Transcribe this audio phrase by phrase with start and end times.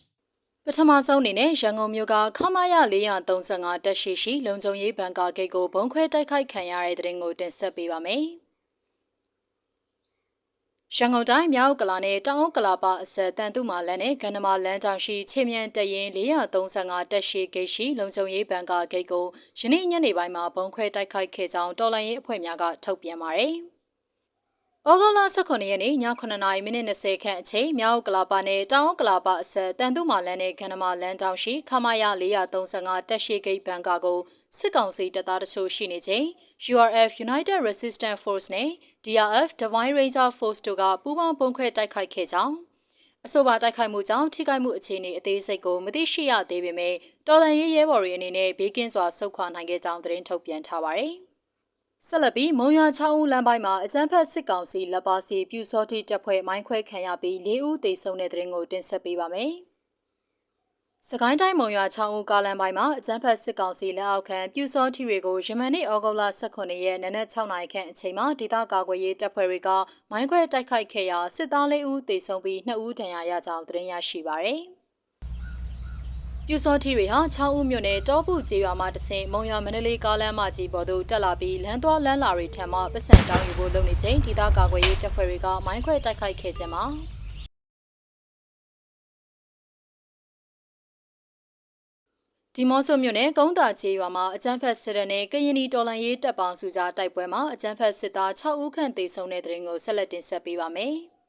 [0.77, 8.23] ထမဆုံးအနေနဲ့ရန်ကုန်မြို့ကခမာရ435တက်ရှိရှိလုံခြုံရေးဘဏ်ကာဂိတ်ကိုဘုံခွဲတိုက်ခိုက်ခံရတဲ့တဲ့ရင်ကိုတင်ဆက်ပေးပါမယ်။
[10.97, 19.25] ရန်ကုန်တိုင်းမြောက်ကလာနဲ့တောင်ကလာပအစက်တန်တုမာလန်နဲ့ကန္နမာလန်းကြောင်ရှိခြေမြန်တရင်435တက်ရှိဂိတ်ရှိလုံခြုံရေးဘဏ်ကာဂိတ်ကို
[19.59, 23.55] ယနေ့ညနေပိုင်းမှာဘုံခွဲတိုက်ခိုက်ခဲ့ကြောင်းတော်လိုင်းရေးအဖွဲ့များကထုတ်ပြန်ပါတယ်။။
[24.89, 32.03] ဩဂုတ်လ18ရက်နေ့ည9:30မိနစ်20ခန့်အချိန်မြောက်ကလာပါနဲ့တောင်ကလာပါအဆက်တန်တုမာလန်နဲ့ခန္ဓမာလန်တောင်ရှိခမာယ
[32.53, 34.19] 435တက်ရှိဂိတ်ဘန်ကာကို
[34.57, 36.25] စစ်ကောင်စီတပ်သားတချို့ရှိနေချိန်
[36.73, 38.69] URF United Resistance Force နဲ့
[39.05, 42.55] DRF Divine Ranger Force တို့ကပူးပေါင်းပုံခွဲတိုက်ခိုက်ခဲ့ကြောင်း
[43.25, 46.95] အဆိုပါတိုက်ခိုက်မှုကြောင့်ထိခိုက်မှုအခြေအနေအသေးစိတ်ကိုမသိရှိရသေးပေမဲ့
[47.27, 51.15] တော်လန်ရေးရဲဘော်တွေအနေနဲ့ဘေးကင်းစွာဆုတ်ခွာနိုင်ခဲ့ကြောင်းသတင်းထုတ်ပြန်ထားပါတယ်။
[52.07, 59.51] ဆက်လက်ပြီးမုံရချောင်းဦးလမ်းပိုင်းမှာအကြမ်းဖက်စစ်ကောင်စီလက်ပါစီပြူစောတိတပ်ဖွဲ့မိုင်းခွဲခံရပြီး၄ဦးသေဆုံးတဲ့တဲ့ရင်ကိုတင်ဆက်ပေးပါမယ်။
[61.09, 69.69] စကိုင်းတိုင်းမုံရချောင်းဦးကားလမ်းပိုင်းမှာအကြမ်းဖက်စစ်ကောင်စီလက်အောက်ခံပြူစောတိတွေကိုယမန်နေ့ဩဂုတ်လ18ရက်နနက်6နာရီခန့်အချိန်မှာဒေသကာကွယ်ရေးတပ်ဖွဲ့တွေက
[70.11, 74.61] မိုင်းခွဲတိုက်ခိုက်ခဲ့ရာစစ်သား၄ဦးသေဆုံးပြီး2ဦးဒဏ်ရာရကြောင်းသတင်းရရှိပါရယ်။
[76.53, 86.85] ပြူစောထီတွေဟာ6ဦးမြို့နယ်တောပုကျေးရွာမှာတဆင်မုံရမန္တလေးကားလမ်းမကြီးပေါ်သို့တက်လာပြီးလမ်းသွားလမ်းလာတွေထံမှပတ်စံတောင်းယူဖို့လုပ်နေချိန်ဒေသကာကွယ်ရေးတပ်ဖွဲ့တွေကမိုင်းခွဲတိုက်ခိုက်ခဲ့ခြင်းမှာ
[92.55, 100.95] ဒီမော့ဆိုမြို့နယ်ကုန်းတာကျေးရွာမှာအကြမ်းဖက်စစ်တပ်နဲ့ကရင်နီတော်လှန်ရေးတပ်ပေါင်းစုကြားတိုက်ပွဲမှာအကြမ်းဖက်စစ်သား6ဦးခန့်သေဆုံးတဲ့တဲ့ရင်ကိုဆက်လက်တင်ဆက်ပေးပါမယ်။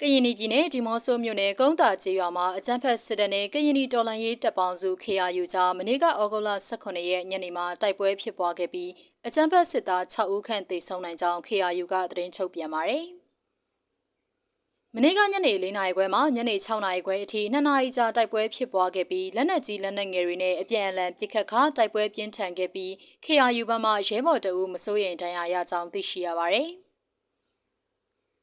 [0.00, 8.90] ကရင်ပြည်နယ်ဒီမော့ဆိုမြို့နယ်ကုန်းတာကျေးရွာမှာအကြမ်းဖက်စစ်တပ်နဲ့ကရင်တော်လှန်ရေးတပ်ပေါင်းစု KRU ကြားမနေ့ကဩဂုတ်လ18ရက်ညနေမှာတိုက်ပွဲဖြစ်ပွားခဲ့ပြီး
[9.26, 13.04] အကြမ်းဖက်စစ်သား6ဦးခန့်သေဆုံးနိုင်ကြောင်း KRU ကသတင်းထုတ်ပြန်ပါတယ်။
[14.94, 22.90] မနေ့ကညနေ၄နာရီခွဲမှညနေ6နာရီခွဲအထိ2နာရီကြာတိုက်ပွဲဖြစ်ပွားခဲ့ပြီးလက်နက်ကြီးလက်နက်ငယ်တွေနဲ့အပြန်အလှန်ပစ်ခတ်ခါတိုက်ပွဲပြင်းထန်ခဲ့ပြီး
[23.24, 26.70] KRU ဘက်မှရဲဘော်တအုပ်မစိုးရိမ်ဒဏ်ရာရကြောင်းသိရှိရပါတယ်။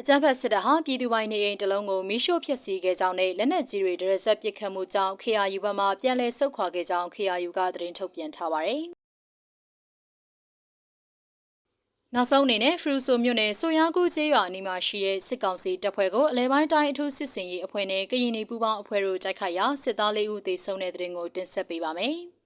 [0.00, 8.82] အကြမ်းဖက်စစ်တပ်ဟာပြည်သူပိုင်နေအိမ်တလုံးကိုမီးရှို့ဖျက်ဆီးခဲ့ကြောင်းနဲ့လက်နက်ကြီးတွေဒရက်ဆက်ပစ်ခတ်မှုကြောင့် KRU ဘက်မှပြန်လည်ဆုတ်ခွာခဲ့ကြောင်း KRU ကသတင်းထုတ်ပြန်ထားပါတယ်။
[12.14, 22.16] နောက်ဆုံးအနေနဲ့ဖရူဆိုမြို့နယ်ဆိုရကူကျေးရွာအနီးမှာရှိတဲ့စစ်ကောင်စီတပ်ဖွဲ့ကိုအလဲပိုင်းတိုင်းအထူးစစ်စင်ရေးအဖွဲ့နဲ့ကရင်နီပူးပေါင်းအဖွဲ့တို့တိုက်ခိုက်ရာစစ်သားလေးဦးသေဆုံးတဲ့တဲ့ရင်ကိုတင်ဆက်ပေးပါမယ်။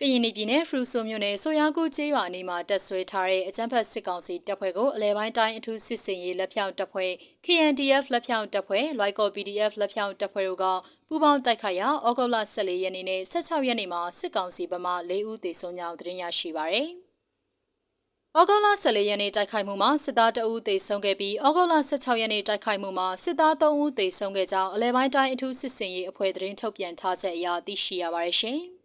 [0.00, 7.12] ကရင်ပြည်နယ်ဖရူဆိုမြို့နယ်ဆိုရကူကျေးရွာအနီးမှာတက်ဆွဲထားတဲ့အကြမ်းဖက်စစ်ကောင်စီတပ်ဖွဲ့ကိုအလဲပိုင်းတိုင်းအထူးစစ်စင်ရေးလက်ဖြောင့်တပ်ဖွဲ့
[7.44, 10.64] KNDF လက်ဖြောင့်တပ်ဖွဲ့ Lyco PDF လက်ဖြောင့်တပ်ဖွဲ့တို့က
[11.08, 16.88] ပူးပေါင်းတိုက်ခိုက်ရာဩဂုတ်လ14ရက်နေ့နဲ့16ရက်နေ့မှာစစ်ကောင်စီဘက်မှ၄ဦးသေဆုံးကြောင်းသတင်းရရှိပါရယ်။
[18.38, 28.60] ဩဂုတ်လ14ရက်နေ့တိုက်ခိုက်မှုမှာစစ်သား2ဦးသေဆုံးခဲ့ပြီးဩဂုတ်လ16ရက်နေ့တိုက်ခိုက်မှုမှာစစ်သား3ဦးသေဆုံးခဲ့ကြောင်းအလဲပိုင်းတိုင်းအထူးစစ်စင်ရေးအဖွဲ့သတင်းထုတ်ပြန်ထားချက်အရသိရှိရပါတယ်ရှင်။